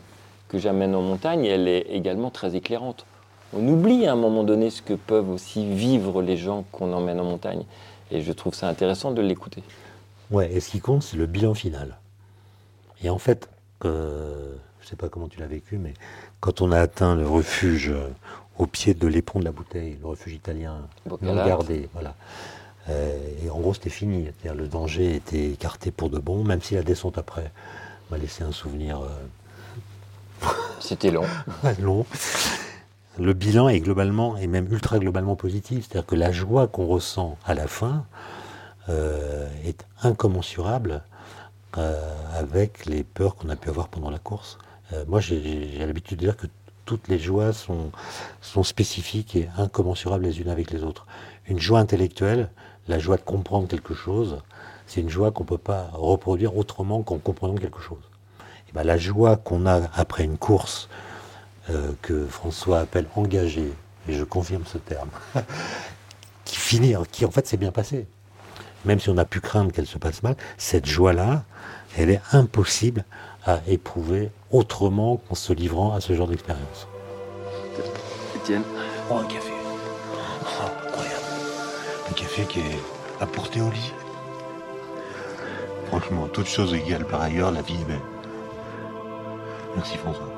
[0.48, 3.06] que j'amène en montagne, elle est également très éclairante.
[3.54, 7.18] On oublie à un moment donné ce que peuvent aussi vivre les gens qu'on emmène
[7.18, 7.62] en montagne.
[8.10, 9.62] Et je trouve ça intéressant de l'écouter.
[10.30, 11.96] Ouais, et ce qui compte, c'est le bilan final.
[13.02, 13.48] Et en fait,
[13.86, 15.94] euh, je ne sais pas comment tu l'as vécu, mais
[16.40, 18.10] quand on a atteint le refuge euh,
[18.58, 20.82] au pied de l'éperon de la bouteille, le refuge italien,
[21.22, 22.14] non gardé, voilà.
[22.88, 24.24] Euh, et en gros, c'était fini.
[24.24, 27.52] C'est-à-dire, le danger était écarté pour de bon, même si la descente après
[28.10, 29.00] m'a laissé un souvenir.
[30.80, 31.26] C'était long.
[31.80, 32.06] long.
[33.18, 35.86] Le bilan est globalement, et même ultra globalement positif.
[35.88, 38.04] C'est-à-dire que la joie qu'on ressent à la fin
[38.88, 41.02] est incommensurable
[41.74, 44.58] avec les peurs qu'on a pu avoir pendant la course.
[44.92, 46.46] Euh, moi, j'ai l'habitude de dire que
[46.84, 47.90] toutes les joies sont,
[48.40, 51.06] sont spécifiques et incommensurables les unes avec les autres.
[51.46, 52.48] Une joie intellectuelle,
[52.88, 54.38] la joie de comprendre quelque chose,
[54.86, 58.02] c'est une joie qu'on ne peut pas reproduire autrement qu'en comprenant quelque chose.
[58.68, 60.88] Et ben, la joie qu'on a après une course,
[61.70, 63.72] euh, que François appelle engagée,
[64.08, 65.10] et je confirme ce terme,
[66.44, 68.06] qui finit, qui en fait s'est bien passé.
[68.86, 71.44] Même si on a pu craindre qu'elle se passe mal, cette joie-là,
[71.96, 73.04] elle est impossible
[73.44, 76.86] à éprouver autrement qu'en se livrant à ce genre d'expérience.
[78.36, 78.62] Étienne
[79.10, 79.52] Oh, un café.
[82.08, 82.78] Un café qui est
[83.20, 83.92] apporté au lit.
[85.86, 88.00] Franchement, toute chose égale par ailleurs, la vie est belle.
[89.76, 90.32] Merci François.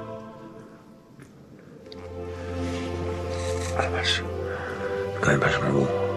[3.78, 4.22] Ah la vache.
[5.20, 6.09] Quand même vachement bon.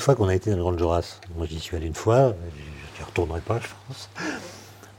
[0.00, 2.34] Fois qu'on a été dans le Grand Joras, moi j'y suis allé une fois,
[2.94, 4.08] je n'y retournerai pas, je pense.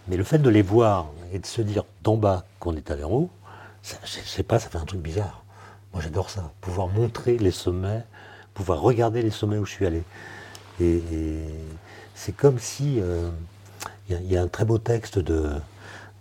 [0.08, 3.04] Mais le fait de les voir et de se dire d'en bas qu'on est allé
[3.04, 3.30] en haut,
[3.84, 5.44] je sais pas, ça fait un truc bizarre.
[5.94, 8.04] Moi j'adore ça, pouvoir montrer les sommets,
[8.54, 10.04] pouvoir regarder les sommets où je suis allé.
[10.80, 11.02] Et,
[12.16, 13.30] c'est comme si euh,
[14.08, 15.50] il y, a un très beau texte de,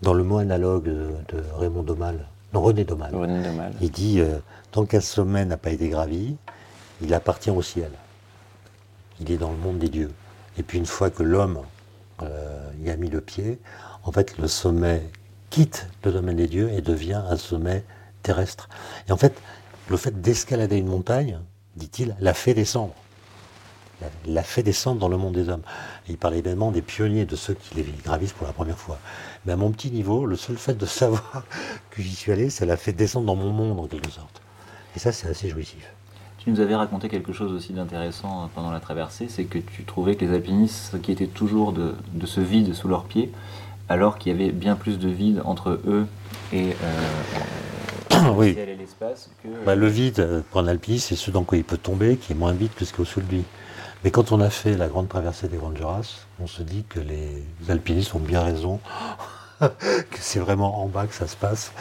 [0.01, 3.15] dans le mot analogue de, Raymond Domal, non René Domal.
[3.15, 3.75] René Domal.
[3.83, 4.39] Il dit euh,
[4.71, 6.37] tant qu'un sommet n'a pas été gravi,
[7.03, 7.91] il appartient au ciel
[9.21, 10.11] il est dans le monde des dieux.
[10.59, 11.61] Et puis une fois que l'homme
[12.23, 13.59] euh, y a mis le pied,
[14.05, 15.03] en fait le sommet
[15.51, 17.85] quitte le domaine des dieux et devient un sommet
[18.23, 18.69] terrestre.
[19.09, 19.35] Et en fait,
[19.89, 21.39] le fait d'escalader une montagne,
[21.77, 22.95] dit-il, l'a fait descendre.
[24.27, 25.63] L'a fait descendre dans le monde des hommes.
[26.09, 28.99] il parlait évidemment des pionniers, de ceux qui les gravissent pour la première fois.
[29.45, 31.45] Mais à mon petit niveau, le seul fait de savoir
[31.91, 34.41] que j'y suis allé, ça l'a fait descendre dans mon monde en quelque sorte.
[34.97, 35.93] Et ça, c'est assez jouissif.
[36.43, 40.17] Tu nous avais raconté quelque chose aussi d'intéressant pendant la traversée, c'est que tu trouvais
[40.17, 43.31] que les alpinistes s'inquiétaient toujours de, ce vide sous leurs pieds,
[43.91, 46.07] alors qu'il y avait bien plus de vide entre eux
[46.55, 48.57] et, euh, oui.
[48.79, 49.29] l'espace.
[49.43, 49.49] Que...
[49.67, 52.37] Bah, le vide, pour un alpiniste, c'est ce dans quoi il peut tomber, qui est
[52.37, 53.45] moins vide que ce qui est au-dessus de lui.
[54.03, 57.01] Mais quand on a fait la grande traversée des Grandes Jurasses, on se dit que
[57.01, 58.81] les alpinistes ont bien raison
[60.11, 61.73] que c'est vraiment en bas que ça se passe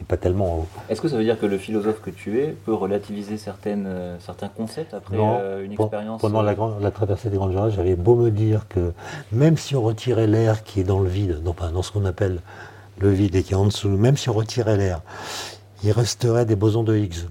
[0.00, 0.66] et pas tellement en haut.
[0.88, 4.16] Est-ce que ça veut dire que le philosophe que tu es peut relativiser certaines, euh,
[4.20, 7.96] certains concepts après euh, une expérience Pendant la, grande, la, traversée des Grandes Jurasses, j'avais
[7.96, 8.92] beau me dire que
[9.30, 12.40] même si on retirait l'air qui est dans le vide, dans, dans ce qu'on appelle
[12.98, 15.02] le vide et qui est en dessous, même si on retirait l'air,
[15.84, 17.28] il resterait des bosons de Higgs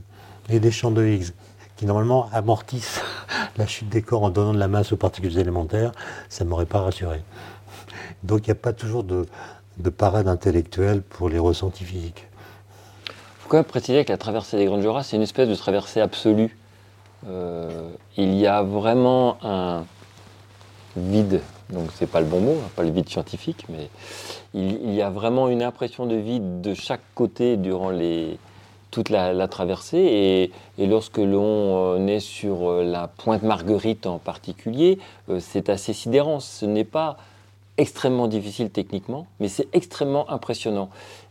[0.50, 1.32] et des champs de Higgs
[1.76, 3.02] qui normalement amortissent
[3.58, 5.92] la chute des corps en donnant de la masse aux particules élémentaires,
[6.30, 7.24] ça ne m'aurait pas rassuré.
[8.24, 9.26] Donc il n'y a pas toujours de,
[9.78, 12.28] de parade intellectuelle pour les ressentis physiques.
[13.08, 15.56] Il faut quand même préciser que la traversée des Grandes Jura, c'est une espèce de
[15.56, 16.58] traversée absolue.
[17.28, 19.86] Euh, il y a vraiment un
[20.96, 23.90] vide, donc c'est pas le bon mot, hein, pas le vide scientifique, mais
[24.54, 28.38] il, y a vraiment une impression de vide de chaque côté durant les,
[28.92, 30.52] toute la, traversée.
[30.78, 35.00] Et, lorsque l'on euh, est sur euh, la pointe Marguerite en particulier,
[35.40, 36.40] c'est assez sidérant.
[36.40, 37.18] Ce n'est pas
[37.78, 40.90] extrêmement difficile techniquement, mais c'est extrêmement impressionnant.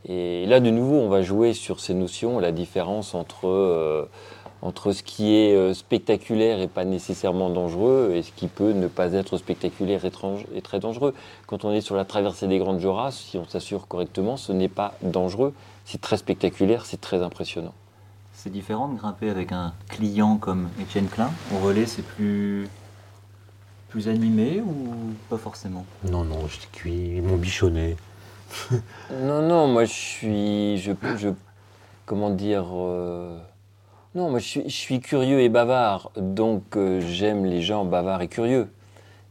[0.08, 4.08] Et là, de nouveau, on va jouer sur ces notions, la différence entre, euh,
[4.62, 8.86] entre ce qui est euh, spectaculaire et pas nécessairement dangereux, et ce qui peut ne
[8.86, 10.12] pas être spectaculaire et,
[10.54, 11.14] et très dangereux.
[11.46, 14.68] Quand on est sur la traversée des Grandes Joras, si on s'assure correctement, ce n'est
[14.68, 15.52] pas dangereux,
[15.84, 17.74] c'est très spectaculaire, c'est très impressionnant.
[18.32, 21.30] C'est différent de grimper avec un client comme Étienne Klein?
[21.54, 22.68] Au relais, c'est plus
[23.96, 25.86] plus animé ou pas forcément?
[26.04, 27.96] Non, non, je suis cuit, ils m'ont bichonné.
[29.10, 30.76] non, non, moi je suis.
[30.76, 31.30] Je, je,
[32.04, 33.38] comment dire euh,
[34.14, 38.20] Non, moi je suis, je suis, curieux et bavard, donc euh, j'aime les gens bavards
[38.20, 38.68] et curieux.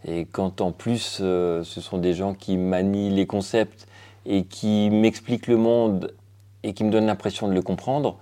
[0.04, 3.86] Et quand en plus euh, ce sont des gens qui manient les concepts
[4.25, 6.15] et qui m'explique le monde
[6.63, 8.17] et qui me donne l'impression de le comprendre,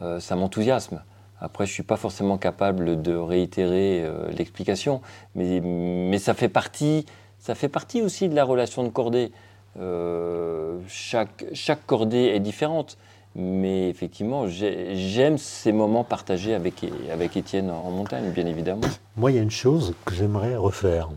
[0.00, 1.02] euh, ça m'enthousiasme.
[1.40, 5.00] Après, je ne suis pas forcément capable de réitérer euh, l'explication,
[5.34, 7.06] mais, mais ça, fait partie,
[7.38, 9.30] ça fait partie aussi de la relation de cordée.
[9.78, 12.98] Euh, chaque, chaque cordée est différente,
[13.36, 18.88] mais effectivement, j'aime ces moments partagés avec, avec Étienne en montagne, bien évidemment.
[19.16, 21.08] Moi, il y a une chose que j'aimerais refaire.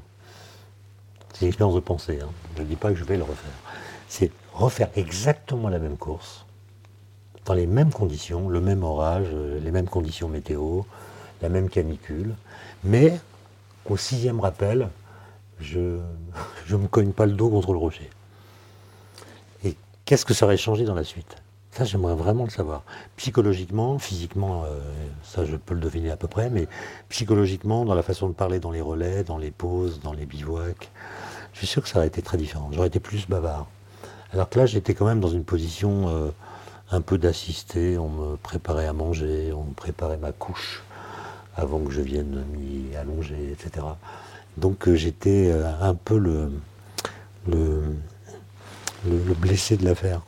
[1.34, 2.20] C'est une expérience de pensée.
[2.22, 2.30] Hein.
[2.58, 3.52] Je ne dis pas que je vais le refaire.
[4.08, 6.46] C'est refaire exactement la même course,
[7.46, 10.82] dans les mêmes conditions, le même orage, euh, les mêmes conditions météo,
[11.42, 12.36] la même canicule,
[12.84, 13.20] mais
[13.90, 14.90] au sixième rappel,
[15.60, 15.80] je
[16.70, 18.10] ne me cogne pas le dos contre le rocher.
[19.64, 19.76] Et
[20.06, 21.36] qu'est-ce que ça aurait changé dans la suite?
[21.72, 22.84] Ça, j'aimerais vraiment le savoir.
[23.16, 24.80] Psychologiquement, physiquement, euh,
[25.24, 26.68] ça, je peux le deviner à peu près, mais
[27.08, 30.92] psychologiquement, dans la façon de parler dans les relais, dans les pauses, dans les bivouacs,
[31.54, 32.70] je suis sûr que ça aurait été très différent.
[32.74, 33.68] J'aurais été plus bavard.
[34.34, 36.10] Alors que là, j'étais quand même dans une position...
[36.10, 36.30] Euh,
[36.92, 40.84] un peu d'assister, on me préparait à manger, on préparait ma couche
[41.56, 43.86] avant que je vienne m'y allonger, etc.
[44.58, 46.52] Donc euh, j'étais euh, un peu le,
[49.06, 50.22] blessé de l'affaire.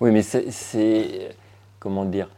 [0.00, 1.36] Oui, mais c'est,
[1.80, 2.28] comment dire,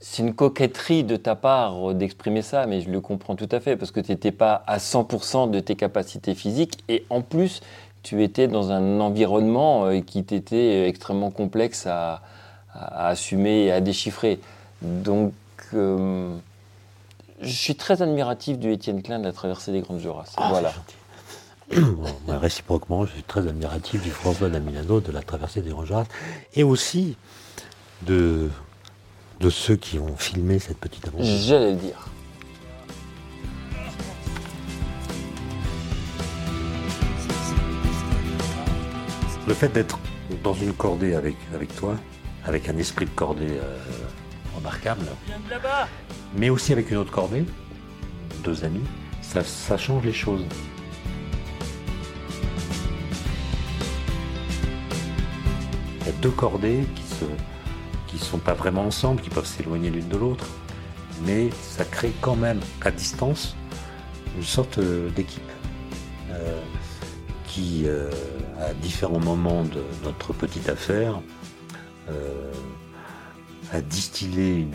[0.00, 3.76] c'est une coquetterie de ta part d'exprimer ça, mais je le comprends tout à fait,
[3.76, 7.60] parce que tu n'étais pas à 100% de tes capacités physiques, et en plus,
[8.02, 12.22] tu étais dans un environnement euh, qui t'était extrêmement complexe à,
[12.74, 14.38] assumer et à déchiffrer.
[14.82, 15.32] Donc,
[15.74, 16.32] euh,
[17.40, 20.34] je suis très admiratif du Étienne Klein de la traversée des Grandes Jorasses.
[20.36, 20.72] Ah, voilà.
[22.28, 26.08] Réciproquement, je suis très admiratif du François Damilano de la traversée des Grandes Jorasses
[26.54, 27.16] et aussi
[28.02, 28.48] de,
[29.40, 31.26] de ceux qui ont filmé cette petite aventure.
[31.26, 32.08] J'allais le dire.
[39.48, 39.98] Le fait d'être
[40.44, 41.96] dans une cordée avec, avec toi,
[42.44, 43.78] avec un esprit de cordée euh,
[44.54, 45.06] remarquable,
[46.36, 47.46] mais aussi avec une autre cordée,
[48.44, 48.84] deux amis,
[49.22, 50.44] ça, change les choses.
[56.00, 57.28] Il y a deux cordées qui ne
[58.06, 60.46] qui sont pas vraiment ensemble, qui peuvent s'éloigner l'une de l'autre,
[61.24, 63.56] mais ça crée quand même à distance
[64.36, 65.40] une sorte euh, d'équipe.
[66.32, 66.60] Euh,
[67.58, 68.08] qui, euh,
[68.60, 71.20] à différents moments de notre petite affaire,
[72.08, 72.52] euh,
[73.72, 74.74] a distillé une,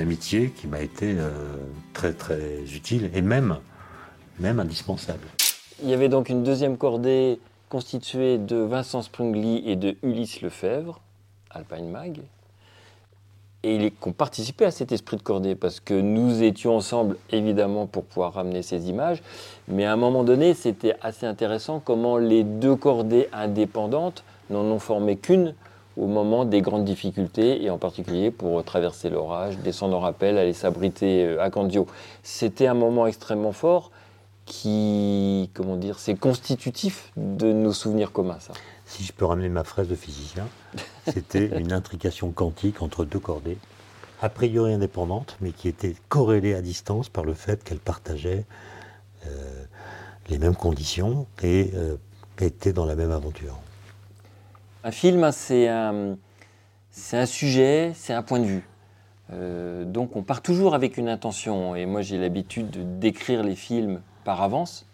[0.00, 1.30] amitié qui m'a été euh,
[1.92, 3.58] très très utile et même,
[4.42, 5.26] indispensable.
[5.82, 11.00] Il y avait donc une deuxième cordée constituée de Vincent Sprungly et de Ulysse Lefebvre,
[11.50, 12.20] Alpine Mag,
[13.64, 17.86] et ils ont participé à cet esprit de cordée parce que nous étions ensemble évidemment
[17.86, 19.22] pour pouvoir ramener ces images,
[19.68, 24.78] mais à un moment donné c'était assez intéressant comment les deux cordées indépendantes n'en ont
[24.78, 25.54] formé qu'une
[25.96, 30.52] au moment des grandes difficultés et en particulier pour traverser l'orage, descendre en rappel, aller
[30.52, 31.86] s'abriter euh, à Candio.
[32.22, 33.92] C'était un moment extrêmement fort
[34.44, 38.52] qui, comment dire, c'est constitutif de nos souvenirs communs ça
[38.86, 40.46] si je peux ramener ma phrase de physicien,
[41.08, 43.58] c'était une intrication quantique entre deux cordées,
[44.22, 48.44] a priori indépendantes, mais qui étaient corrélées à distance par le fait qu'elles partageaient
[49.26, 49.64] euh,
[50.28, 51.96] les mêmes conditions et euh,
[52.40, 53.58] étaient dans la même aventure.
[54.82, 56.16] Un film, c'est un,
[57.26, 58.68] sujet, c'est un point de vue.
[59.32, 63.56] Euh, donc on part toujours avec une intention, et moi j'ai l'habitude de décrire les
[63.56, 64.86] films par avance,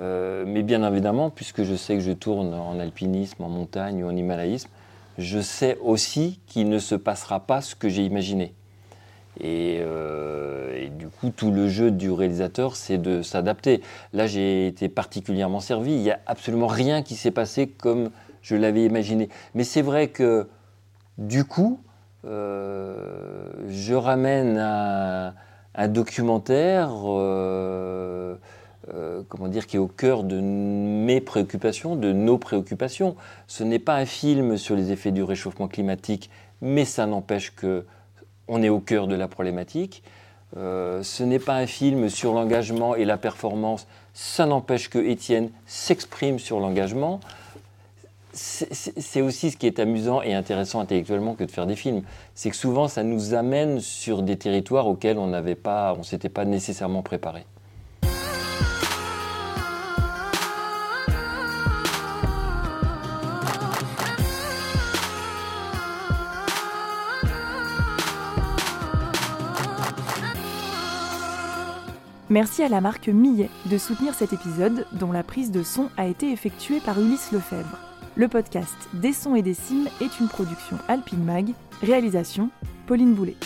[0.00, 4.08] euh, mais bien évidemment, puisque je sais que je tourne en alpinisme, en montagne ou
[4.08, 4.68] en himalayisme,
[5.18, 8.52] je sais aussi qu'il ne se passera pas ce que j'ai imaginé.
[9.44, 13.82] Euh, et, du coup, tout le jeu du réalisateur, c'est de s'adapter.
[14.12, 15.92] Là, j'ai été particulièrement servi.
[15.92, 18.10] Il n'y a absolument rien qui s'est passé comme
[18.42, 19.28] je l'avais imaginé.
[19.54, 20.48] Mais c'est vrai que,
[21.18, 21.80] du coup,
[22.24, 26.90] euh, je ramène un documentaire
[28.94, 33.16] euh, comment dire, qui est au cœur de mes préoccupations, de nos préoccupations.
[33.46, 37.84] Ce n'est pas un film sur les effets du réchauffement climatique, mais ça n'empêche que
[38.48, 40.02] on est au cœur de la problématique.
[40.56, 45.50] Euh, ce n'est pas un film sur l'engagement et la performance, ça n'empêche que Étienne
[45.66, 47.20] s'exprime sur l'engagement.
[48.32, 52.02] C'est aussi ce qui est amusant et intéressant intellectuellement que de faire des films.
[52.34, 56.28] C'est que souvent ça nous amène sur des territoires auxquels on n'avait pas, on s'était
[56.28, 57.46] pas nécessairement préparé.
[72.36, 76.06] Merci à la marque Millet de soutenir cet épisode dont la prise de son a
[76.06, 77.78] été effectuée par Ulysse Lefebvre.
[78.14, 82.50] Le podcast Des sons et des cimes est une production Alpine Mag, réalisation
[82.86, 83.36] Pauline Boulet.